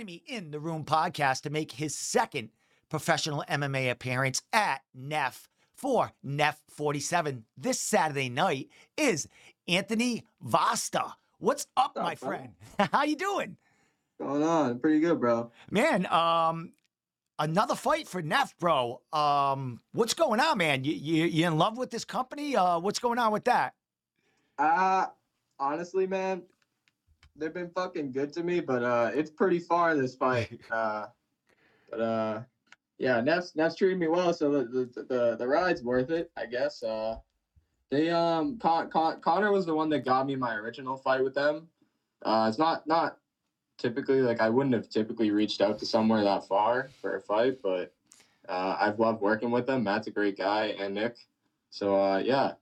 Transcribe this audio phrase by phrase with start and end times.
[0.00, 2.48] joining me in the room podcast to make his second
[2.88, 9.28] professional MMA appearance at NEF for NEF 47 this Saturday night is
[9.68, 11.04] Anthony Vasta.
[11.38, 12.28] What's up, What's up, my bro?
[12.28, 12.54] friend?
[12.92, 13.58] How you doing?
[14.18, 15.52] Going on, pretty good, bro.
[15.70, 16.72] Man, um,
[17.38, 19.02] another fight for Neff, bro.
[19.12, 20.82] Um, what's going on, man?
[20.82, 22.56] You, you you in love with this company?
[22.56, 23.74] Uh, what's going on with that?
[24.58, 25.06] Uh
[25.58, 26.44] honestly, man,
[27.36, 30.60] they've been fucking good to me, but uh, it's pretty far this fight.
[30.70, 31.06] uh,
[31.90, 32.42] but uh,
[32.98, 36.46] yeah, Neff's Neff's treating me well, so the the the, the ride's worth it, I
[36.46, 36.82] guess.
[36.82, 37.16] Uh,
[37.90, 41.34] they um, Con- Con- Connor was the one that got me my original fight with
[41.34, 41.68] them.
[42.22, 43.18] Uh, it's not not
[43.78, 47.58] typically like I wouldn't have typically reached out to somewhere that far for a fight,
[47.62, 47.92] but
[48.48, 49.84] uh, I've loved working with them.
[49.84, 51.16] Matt's a great guy, and Nick.
[51.70, 52.52] So uh, yeah,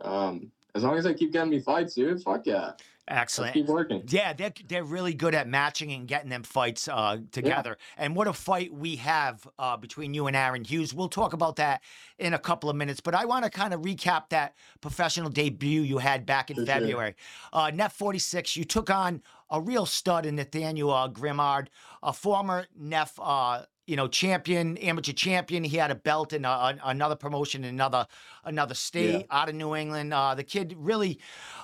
[0.00, 2.72] um, as long as I keep getting me fights, dude, fuck yeah,
[3.08, 3.54] let's Excellent.
[3.54, 4.02] keep working.
[4.08, 7.78] Yeah, they're they're really good at matching and getting them fights uh, together.
[7.96, 10.92] And what a fight we have uh, between you and Aaron Hughes.
[10.92, 11.82] We'll talk about that
[12.18, 13.00] in a couple of minutes.
[13.00, 16.66] But I want to kind of recap that professional debut you had back in For
[16.66, 16.66] sure.
[16.66, 17.14] February.
[17.52, 21.68] Uh, NEF 46, you took on a real stud in Nathaniel uh, Grimard,
[22.02, 25.64] a former NEF uh, you know, champion, amateur champion.
[25.64, 28.06] He had a belt in a, a- another promotion in another
[28.44, 30.12] another state out of New England.
[30.12, 31.18] Uh, the kid really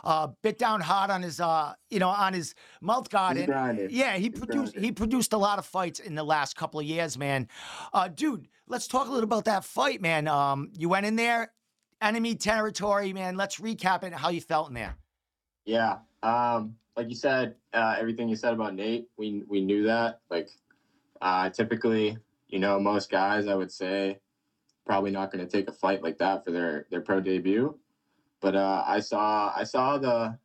[0.04, 3.36] uh, bit down hard on his, uh, you know, on his mouth guard.
[3.36, 6.56] He's and- yeah, he He's produced he produced a lot of fights in the last
[6.56, 7.46] couple of years, man.
[7.92, 10.26] Uh, dude, let's talk a little about that fight, man.
[10.26, 11.52] Um, you went in there,
[12.00, 13.36] enemy territory, man.
[13.36, 14.14] Let's recap it.
[14.14, 14.96] How you felt in there?
[15.66, 15.98] Yeah.
[16.22, 20.20] Um, like you said, uh, everything you said about Nate, we we knew that.
[20.30, 20.48] Like,
[21.20, 22.16] uh, typically,
[22.48, 24.18] you know, most guys, I would say,
[24.84, 27.78] probably not going to take a fight like that for their their pro debut.
[28.40, 30.38] But uh, I saw I saw the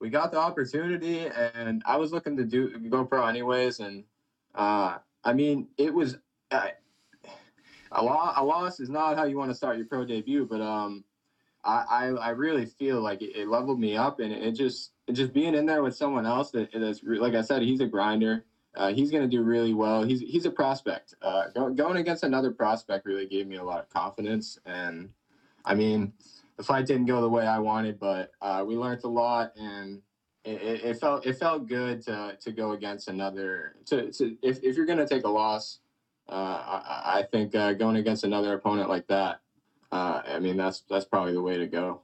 [0.00, 3.80] we got the opportunity, and I was looking to do go pro anyways.
[3.80, 4.04] And
[4.54, 6.18] uh, I mean, it was
[6.50, 6.68] uh,
[7.92, 8.34] a loss.
[8.36, 11.04] A loss is not how you want to start your pro debut, but um,
[11.64, 15.12] I, I, I really feel like it, it leveled me up and it just it
[15.12, 18.44] just being in there with someone else that that's like I said he's a grinder
[18.76, 22.50] uh, he's gonna do really well he's he's a prospect uh, go, going against another
[22.50, 25.08] prospect really gave me a lot of confidence and
[25.64, 26.12] I mean
[26.56, 30.00] the fight didn't go the way I wanted but uh, we learned a lot and
[30.44, 34.62] it, it, it felt it felt good to to go against another to, to if,
[34.62, 35.80] if you're gonna take a loss
[36.28, 39.40] uh, I, I think uh, going against another opponent like that
[39.92, 42.02] uh, I mean, that's that's probably the way to go.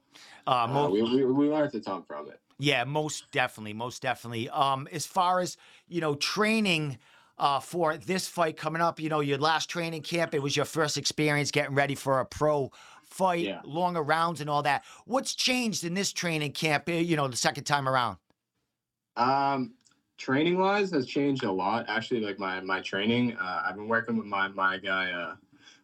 [0.93, 2.41] We, we we learned a ton from it.
[2.59, 4.49] Yeah, most definitely, most definitely.
[4.49, 5.57] Um, as far as
[5.89, 6.99] you know, training
[7.39, 10.65] uh, for this fight coming up, you know, your last training camp, it was your
[10.65, 12.71] first experience getting ready for a pro
[13.05, 13.63] fight, Yeah.
[13.63, 14.85] longer rounds and all that.
[15.05, 16.89] What's changed in this training camp?
[16.89, 18.19] uh, You know, the second time around.
[19.17, 19.77] Um,
[20.19, 21.87] training wise has changed a lot.
[21.89, 25.37] Actually, like my my training, uh, I've been working with my my guy uh,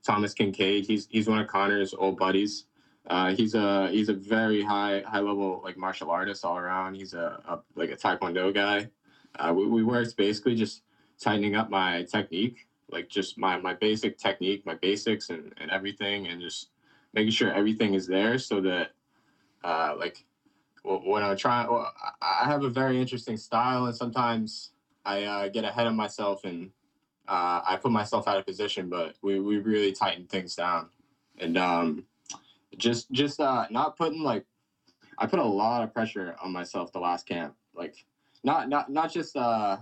[0.02, 0.86] Thomas Kincaid.
[0.86, 2.66] He's he's one of Connor's old buddies.
[3.08, 6.94] Uh, he's a he's a very high high level like martial artist all around.
[6.94, 8.88] He's a, a like a taekwondo guy.
[9.38, 10.82] Uh, we we worked basically just
[11.20, 16.28] tightening up my technique, like just my my basic technique, my basics and and everything,
[16.28, 16.68] and just
[17.12, 18.90] making sure everything is there so that
[19.64, 20.24] uh, like
[20.84, 24.70] when I'm trying, well, I I have a very interesting style, and sometimes
[25.04, 26.70] I uh, get ahead of myself and
[27.28, 28.88] uh, I put myself out of position.
[28.88, 30.88] But we, we really tightened things down,
[31.38, 32.04] and um,
[32.76, 34.44] just just uh, not putting like
[35.18, 38.04] I put a lot of pressure on myself the last camp, like
[38.44, 39.78] not not not just uh,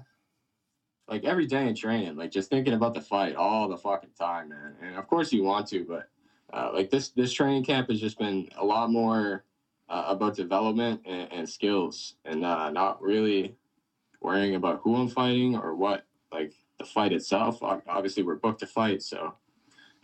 [1.09, 4.51] like every day in training, like just thinking about the fight all the fucking time,
[4.51, 4.75] man.
[4.83, 6.09] And of course you want to, but
[6.53, 9.45] uh, like this this training camp has just been a lot more
[9.89, 13.57] uh, about development and, and skills and uh, not really
[14.21, 17.63] worrying about who I'm fighting or what like the fight itself.
[17.63, 19.35] Obviously, we're booked to fight, so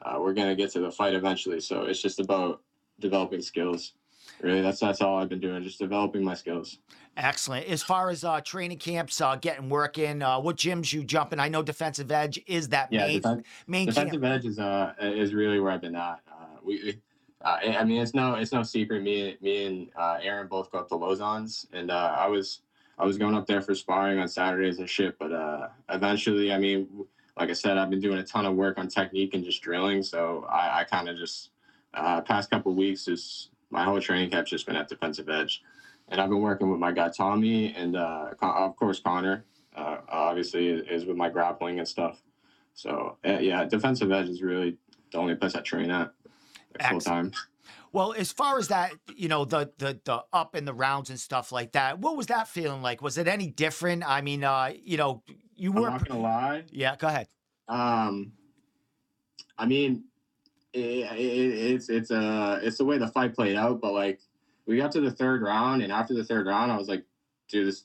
[0.03, 1.61] uh, we're gonna get to the fight eventually.
[1.61, 2.63] So it's just about
[3.01, 3.93] developing skills.
[4.43, 6.79] Really, that's that's all I've been doing, just developing my skills.
[7.17, 7.67] Excellent.
[7.69, 11.33] As far as uh, training camps, uh, getting work in, uh, what gyms you jump
[11.33, 11.41] in?
[11.41, 13.95] I know Defensive Edge is that Yeah, main defen- main camp.
[14.11, 16.21] defensive edge is uh is really where I've been at.
[16.31, 16.99] Uh, we,
[17.43, 19.03] uh, I I mean, it's no it's no secret.
[19.03, 22.61] Me me and uh, Aaron both go up to Lauzon's, and uh, I was
[22.99, 25.19] I was going up there for sparring on Saturdays and shit.
[25.19, 26.89] But uh, eventually, I mean,
[27.39, 30.03] like I said, I've been doing a ton of work on technique and just drilling.
[30.03, 31.51] So I, I kind of just
[31.97, 35.63] uh, past couple weeks is my whole training camp's just been at defensive edge,
[36.09, 39.45] and I've been working with my guy Tommy and uh, of course Connor.
[39.75, 42.23] Uh, obviously, is with my grappling and stuff.
[42.75, 44.77] So uh, yeah, defensive edge is really
[45.13, 46.13] the only place I train at
[46.79, 47.33] like, full time.
[47.93, 51.19] Well, as far as that, you know, the the the up and the rounds and
[51.19, 53.01] stuff like that, what was that feeling like?
[53.03, 54.07] Was it any different?
[54.07, 55.23] I mean, uh, you know,
[55.57, 56.65] you I'm were not gonna lie.
[56.71, 57.29] yeah, go ahead.
[57.69, 58.33] Um,
[59.59, 60.05] I mean,
[60.77, 64.21] it, it, it's it's uh it's the way the fight played out, but like
[64.67, 67.05] we got to the third round, and after the third round, I was like,
[67.49, 67.85] dude, this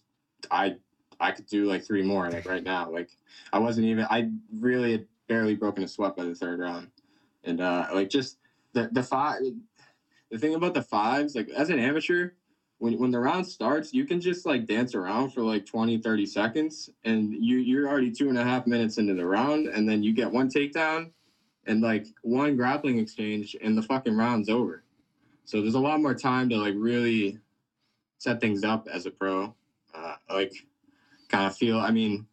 [0.49, 0.75] I
[1.19, 2.89] I could do like three more like right now.
[2.89, 3.09] Like
[3.53, 4.29] I wasn't even I
[4.59, 6.87] really had barely broken a sweat by the third round,
[7.43, 8.37] and uh like just
[8.73, 9.39] the the five
[10.29, 12.31] the thing about the fives like as an amateur.
[12.79, 16.25] When, when the round starts, you can just like dance around for like 20, 30
[16.25, 20.01] seconds, and you you're already two and a half minutes into the round, and then
[20.01, 21.11] you get one takedown,
[21.67, 24.83] and like one grappling exchange, and the fucking round's over.
[25.45, 27.39] So there's a lot more time to like really
[28.17, 29.55] set things up as a pro.
[29.93, 30.53] Uh, like
[31.29, 31.79] kind of feel.
[31.79, 32.25] I mean,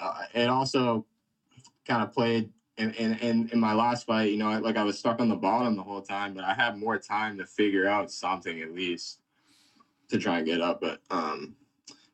[0.00, 1.06] uh, it also
[1.86, 4.30] kind of played in, in in my last fight.
[4.30, 6.78] You know, like I was stuck on the bottom the whole time, but I had
[6.78, 9.20] more time to figure out something at least
[10.08, 10.80] to try and get up.
[10.80, 11.54] But um,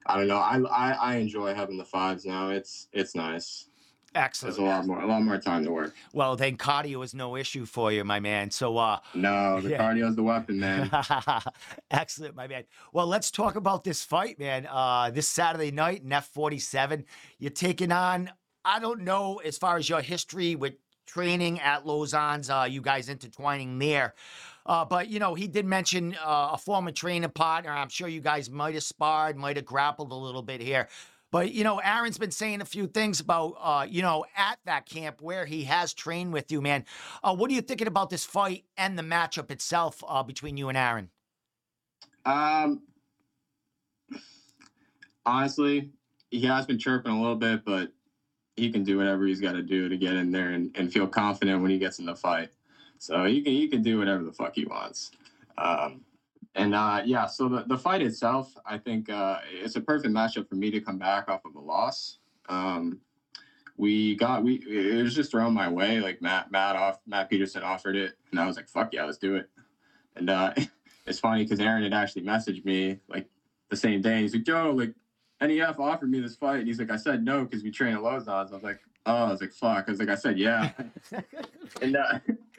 [0.06, 0.38] I don't know.
[0.38, 2.50] I I, I enjoy having the fives now.
[2.50, 3.68] It's it's nice.
[4.14, 4.56] Excellent.
[4.56, 5.94] There's a lot more a lot more time to work.
[6.12, 8.50] Well, then cardio is no issue for you, my man.
[8.50, 9.78] So, uh, No, the Yeah.
[9.78, 10.90] cardio's the weapon, man.
[11.90, 12.64] Excellent, my man.
[12.92, 14.66] Well, let's talk about this fight, man.
[14.70, 17.04] Uh, this Saturday night NEF 47,
[17.38, 18.30] you're taking on,
[18.64, 20.74] I don't know, as far as your history with
[21.06, 24.14] training at Lauzon's, uh, you guys intertwining there.
[24.66, 27.70] Uh, but, you know, he did mention uh, a former training partner.
[27.70, 30.88] I'm sure you guys might have sparred, might have grappled a little bit here.
[31.30, 34.86] But, you know, Aaron's been saying a few things about, uh, you know, at that
[34.86, 36.84] camp where he has trained with you, man.
[37.22, 40.68] Uh, what are you thinking about this fight and the matchup itself uh, between you
[40.70, 41.10] and Aaron?
[42.24, 42.82] Um,
[45.26, 45.90] honestly,
[46.30, 47.92] he has been chirping a little bit, but
[48.56, 51.06] he can do whatever he's got to do to get in there and, and feel
[51.06, 52.50] confident when he gets in the fight.
[52.98, 55.12] So he can he can do whatever the fuck he wants.
[55.56, 56.00] Um,
[56.54, 60.48] and uh, yeah, so the, the fight itself, I think uh, it's a perfect matchup
[60.48, 62.18] for me to come back off of a loss.
[62.48, 63.00] Um,
[63.76, 66.00] we got we it was just thrown my way.
[66.00, 69.18] Like Matt Matt off Matt Peterson offered it, and I was like, fuck yeah, let's
[69.18, 69.48] do it.
[70.16, 70.52] And uh,
[71.06, 73.28] it's funny because Aaron had actually messaged me like
[73.70, 74.22] the same day.
[74.22, 74.94] He's like, Joe, like
[75.40, 76.58] NEF offered me this fight.
[76.58, 78.50] And he's like, I said no because we train at Lauzon's.
[78.50, 79.84] I was like, oh, I was like, fuck.
[79.86, 80.72] I was like, I said yeah.
[81.82, 82.18] and uh,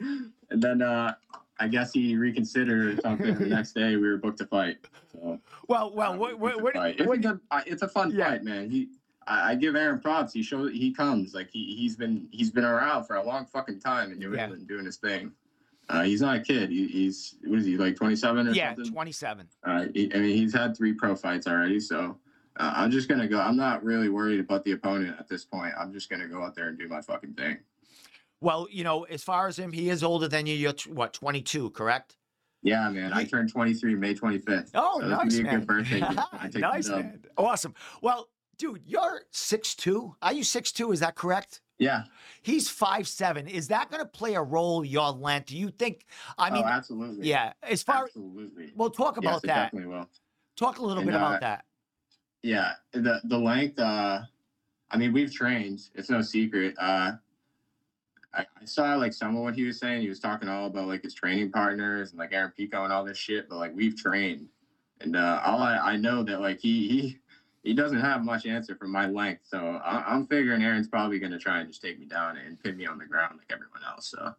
[0.50, 1.14] and then uh,
[1.60, 3.34] I guess he reconsidered something.
[3.34, 4.78] the next day we were booked to fight.
[5.12, 6.96] So well, well, uh, what, what, what, fight.
[6.98, 8.30] It's, a uh, it's a fun Yeah.
[8.30, 8.70] fight, man.
[8.70, 8.88] He.
[9.26, 10.32] I I give Aaron props.
[10.32, 13.80] He shows he comes like he he's been he's been around for a long fucking
[13.80, 14.44] time in New Yeah.
[14.44, 15.32] England doing his thing.
[15.90, 16.70] Uh, he's not a kid.
[16.70, 18.92] He, he's what is he like twenty seven or yeah, something?
[18.92, 19.46] 27.
[19.64, 22.16] Uh, he, I mean, he's had three pro fights already, so
[22.56, 23.38] uh, I'm just gonna go.
[23.38, 25.74] I'm not really worried about the opponent at this point.
[25.78, 27.58] I'm just gonna go out there and do my fucking thing.
[28.40, 30.54] Well, you know, as far as him, he is older than you.
[30.54, 32.16] You're, t- what, 22, correct?
[32.62, 33.12] Yeah, man.
[33.12, 34.70] I turned 23 May 25th.
[34.74, 35.58] Oh, So nice, be a man.
[35.60, 37.22] good birthday gift I take nice, man.
[37.36, 37.74] Awesome.
[38.02, 38.28] Well,
[38.58, 40.14] dude, you're 6'2".
[40.22, 40.92] Are you 6'2"?
[40.92, 41.60] Is that correct?
[41.78, 42.04] Yeah.
[42.42, 43.46] He's five seven.
[43.48, 45.46] Is that going to play a role, your length?
[45.46, 46.04] Do you think,
[46.36, 47.26] I mean, oh, absolutely.
[47.26, 48.72] yeah, as far, absolutely.
[48.76, 49.64] We'll talk yes, about it that.
[49.72, 50.08] definitely will.
[50.56, 51.64] Talk a little And, bit about uh, that.
[52.42, 53.78] Yeah, the the length.
[53.78, 54.20] Uh,
[54.90, 55.88] I mean, we've trained.
[55.94, 56.74] It's no secret.
[56.78, 57.12] Uh,
[58.32, 60.02] I, I saw like some of what he was saying.
[60.02, 63.04] He was talking all about like his training partners and like Aaron Pico and all
[63.04, 63.48] this shit.
[63.48, 64.48] But like we've trained,
[65.00, 67.18] and uh, all I, I know that like he he
[67.62, 69.42] he doesn't have much answer for my length.
[69.44, 72.76] So I, I'm figuring Aaron's probably gonna try and just take me down and pin
[72.76, 74.06] me on the ground like everyone else.
[74.06, 74.32] So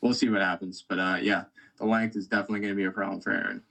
[0.00, 0.84] we'll see what happens.
[0.86, 1.44] But uh, yeah,
[1.78, 3.62] the length is definitely gonna be a problem for Aaron.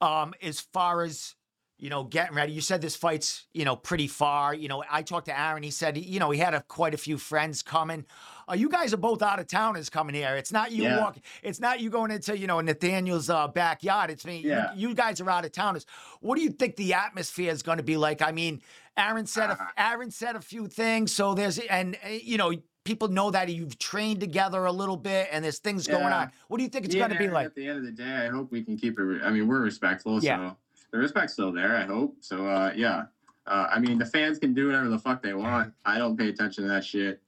[0.00, 1.34] Um, as far as
[1.78, 2.52] you know, getting ready.
[2.52, 4.54] You said this fight's you know pretty far.
[4.54, 5.62] You know, I talked to Aaron.
[5.62, 8.06] He said you know he had a, quite a few friends coming.
[8.48, 10.36] Uh, you guys are both out of towners coming here.
[10.36, 11.00] It's not you Yeah.
[11.00, 11.22] walking.
[11.42, 14.10] It's not you going into you know Nathaniel's uh, backyard.
[14.10, 14.38] It's me.
[14.38, 14.72] you- Yeah.
[14.74, 15.86] You, guys are out of towners.
[16.20, 18.22] What do you think the atmosphere is going to be like?
[18.22, 18.60] I mean,
[18.96, 21.12] Aaron said a, Uh, Aaron said a few things.
[21.12, 22.52] So there's and uh, you know.
[22.84, 26.30] People know that you've trained together a little bit, and there's things going on.
[26.48, 27.46] What do you think it's going to be like?
[27.46, 29.02] At the end of the day, I hope we can keep it.
[29.02, 30.50] re- I mean, we're respectful, Yeah.
[30.50, 30.56] so
[30.90, 31.76] the respect's still there.
[31.76, 32.18] I hope.
[32.20, 33.04] So, uh, yeah.
[33.46, 35.72] Uh, I mean, the fans can do whatever the fuck they want.
[35.86, 37.22] I don't pay attention to that shit.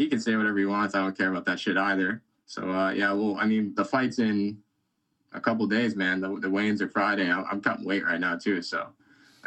[0.00, 0.94] He can say whatever he wants.
[0.94, 2.22] I don't care about that shit either.
[2.46, 3.12] So, uh, yeah.
[3.12, 4.56] Well, I mean, the fight's in
[5.34, 6.22] a couple days, man.
[6.22, 7.30] The, the weigh-ins are Friday.
[7.30, 8.86] I'm, I'm cutting weight right now too, so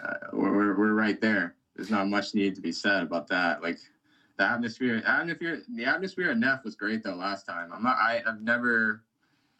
[0.04, 1.56] uh, we're, we're we're right there.
[1.76, 3.64] There's not much need to be said about that.
[3.64, 3.80] Like
[4.38, 7.72] the atmosphere, atmosphere, the atmosphere at Neff was great though last time.
[7.74, 7.98] I'm not.
[7.98, 9.02] I, I've never.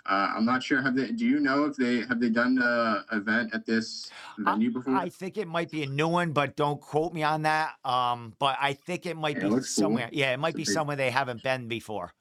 [0.06, 0.82] Uh, I'm not sure.
[0.82, 1.12] Have they?
[1.12, 4.96] Do you know if they have they done the event at this venue before?
[4.96, 7.76] I think it might be a new one, but don't quote me on that.
[7.86, 9.62] Um, but I think it might Yeah, it be cool.
[9.64, 10.10] somewhere.
[10.12, 12.14] Yeah, it might It's be big- somewhere they haven't been before.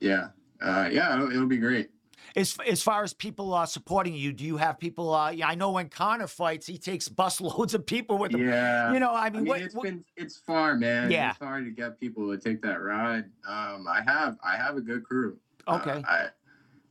[0.00, 0.28] yeah.
[0.60, 1.14] Uh, yeah.
[1.14, 1.90] It'll, it'll be great.
[2.36, 5.12] As as far as people uh, supporting you, do you have people?
[5.14, 8.46] Uh, yeah, I know when Connor fights, he takes busloads of people with him.
[8.46, 8.92] Yeah.
[8.92, 11.10] You know, I I mean, mean, what, it's what- been it's far, man.
[11.10, 11.30] Yeah.
[11.30, 13.24] It's hard to get people to take that ride.
[13.48, 15.38] Um, I have I have a good crew.
[15.66, 16.28] Uh, okay, I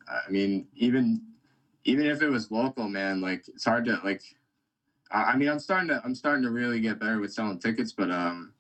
[0.08, 1.22] I mean, even
[1.86, 4.22] even if it was local, man, like it's hard to like.
[5.12, 7.92] I, I mean, I'm starting to I'm starting to really get better with selling tickets,
[7.92, 8.54] but um,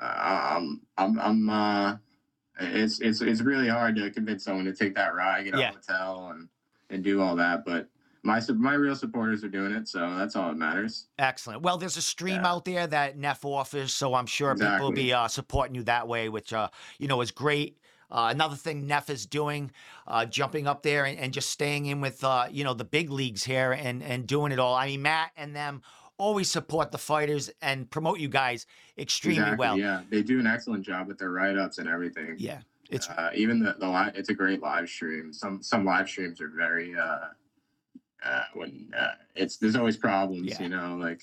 [0.00, 1.96] I'm I'm I'm uh,
[2.60, 5.70] it's it's it's really hard to convince someone to take that ride, get Yeah.
[5.70, 6.48] a hotel, and
[6.90, 7.64] and do all that.
[7.64, 7.88] But
[8.22, 11.06] my my real supporters are doing it, so that's all that matters.
[11.18, 11.62] excellent.
[11.62, 12.52] Well, there's a stream Yeah.
[12.52, 16.06] out there that Neff offers, so I'm sure people will be uh, supporting you that
[16.08, 17.78] way, which uh, you know is great.
[18.10, 19.70] Uh, another thing Neff is doing,
[20.06, 23.10] uh, jumping up there and, and just staying in with uh, you know the big
[23.10, 24.74] leagues here and and doing it all.
[24.74, 25.82] I mean, Matt and them
[26.16, 29.78] always support the fighters and promote you guys extremely Exactly, well.
[29.78, 32.34] Yeah, they do an excellent job with their write ups and everything.
[32.38, 32.60] Yeah,
[32.90, 35.32] it's uh, even the, the live, it's a great live stream.
[35.32, 37.18] Some some live streams are very uh,
[38.24, 40.62] uh, when uh, it's there's always problems, Yeah.
[40.62, 41.20] you know, like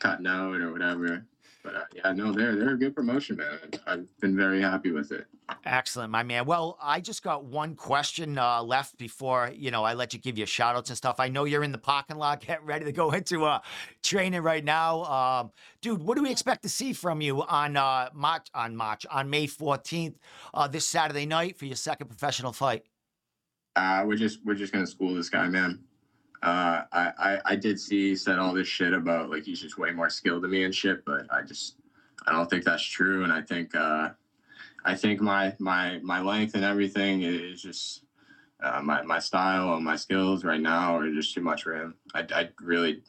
[0.00, 1.24] cutting out or whatever.
[1.66, 3.58] But uh, yeah, no, they're they're a good promotion, man.
[3.88, 5.26] I've been very happy with it.
[5.64, 6.46] Excellent, my man.
[6.46, 10.38] Well, I just got one question uh, left before you know I let you give
[10.38, 11.18] your shout outs and stuff.
[11.18, 13.58] I know you're in the parking lot getting ready to go into uh,
[14.00, 16.00] training right now, um, dude.
[16.04, 19.48] What do we expect to see from you on uh, March on March on May
[19.48, 20.14] 14th
[20.54, 22.84] uh, this Saturday night for your second professional fight?
[23.74, 25.80] Uh, we're just we're just gonna school this guy, man.
[26.42, 30.10] Uh, I, I did see said all this shit about like he's just way more
[30.10, 31.76] skilled than me and shit, but I just
[32.26, 34.10] I don't think that's true, and I think uh,
[34.84, 38.02] I think my my my length and everything is just
[38.62, 41.94] uh, my my style and my skills right now are just too much for him.
[42.14, 43.02] I I really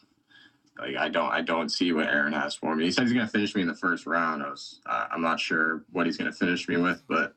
[0.80, 2.86] like I don't I don't see what Aaron has for me.
[2.86, 4.42] He said he's gonna finish me in the first round.
[4.42, 7.36] I was uh, I'm not sure what he's gonna finish me with, but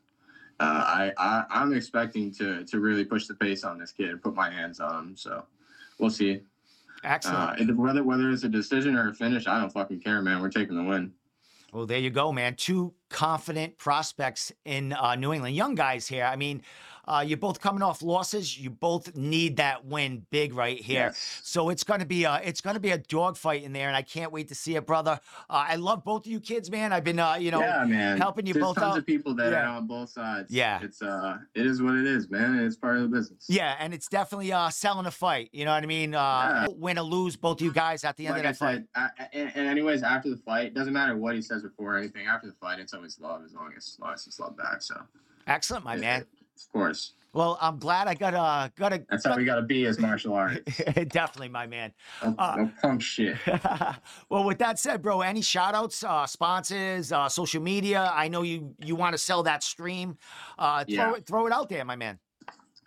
[0.61, 4.23] uh, I, I I'm expecting to to really push the pace on this kid and
[4.23, 5.16] put my hands on him.
[5.16, 5.44] So
[6.00, 6.40] we'll see.
[7.04, 7.61] Excellent.
[7.71, 10.40] Uh, whether whether it's a decision or a finish, I don't fucking care, man.
[10.42, 11.12] We're taking the win.
[11.73, 12.57] Well, there you go, man.
[12.57, 16.25] Two confident prospects in uh, New England, young guys here.
[16.25, 16.62] I mean,
[17.11, 18.57] uh, you're both coming off losses.
[18.57, 21.07] You both need that win big right here.
[21.07, 21.40] Yes.
[21.43, 24.31] So it's gonna be a it's gonna be a dogfight in there, and I can't
[24.31, 25.19] wait to see it, brother.
[25.49, 26.93] Uh, I love both of you kids, man.
[26.93, 28.17] I've been uh, you know yeah, man.
[28.19, 28.99] helping you There's both tons out.
[28.99, 29.64] of people that Yeah.
[29.71, 30.52] are on both sides.
[30.52, 30.81] Yeah.
[30.83, 32.59] It's uh, it is what it is, man.
[32.61, 33.47] It's part of the business.
[33.49, 35.50] yeah, and it's definitely uh, selling a fight.
[35.52, 36.14] You know what I mean?
[36.14, 36.67] Uh, Yeah.
[36.76, 38.85] Win or lose, both of you guys at the end Like of the fight.
[38.95, 42.26] I, and, and anyways, after the fight, doesn't matter what he says before or anything.
[42.26, 44.81] After the fight, it's always love as long as, as long as it's love back.
[44.83, 44.95] So,
[45.47, 46.25] Excellent, my man.
[46.67, 49.87] Of course, Well, I'm glad I got a got a that's how we gotta be
[49.87, 50.59] as martial arts.
[51.09, 51.93] definitely, my man.
[52.23, 53.37] No, Uh, no punk shit.
[54.29, 58.11] well, with that said, bro, any shout outs, uh, sponsors, uh, social media?
[58.14, 60.17] I know you you want to sell that stream.
[60.59, 61.14] Uh, throw Yeah.
[61.17, 62.19] it throw it out there, my man.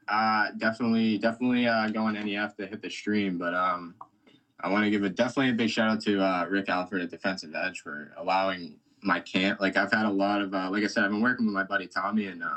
[0.07, 3.37] Uh, definitely, definitely uh, going NEF to hit the stream.
[3.37, 3.95] But um,
[4.59, 7.09] I want to give a definitely a big shout out to uh, Rick Alfred at
[7.09, 9.61] Defensive Edge for allowing my camp.
[9.61, 11.63] Like I've had a lot of, uh, like I said, I've been working with my
[11.63, 12.49] buddy Tommy, and uh,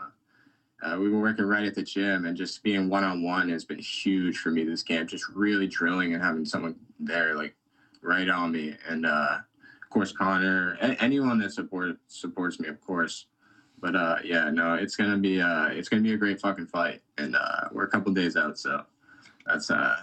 [0.82, 3.64] uh, we were working right at the gym, and just being one on one has
[3.64, 5.08] been huge for me this camp.
[5.08, 7.54] Just really drilling and having someone there, like
[8.02, 9.38] right on me, and uh,
[9.82, 13.26] of course Connor, a- anyone that support supports me, of course.
[13.80, 17.02] But uh, yeah, no, it's gonna be uh, it's gonna be a great fucking fight,
[17.18, 18.82] and uh, we're a couple days out, so
[19.46, 19.96] that's uh,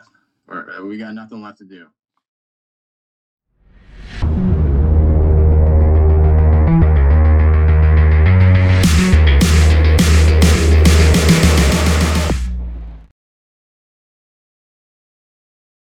[0.48, 1.88] we're, we got nothing left to do.